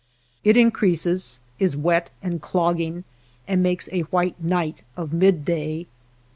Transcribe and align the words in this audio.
It 0.43 0.57
increases, 0.57 1.39
is 1.59 1.77
wet 1.77 2.09
and 2.23 2.41
clogging, 2.41 3.03
and 3.47 3.61
makes 3.61 3.87
a 3.91 4.01
white 4.09 4.43
night 4.43 4.81
of 4.97 5.13
midday. 5.13 5.85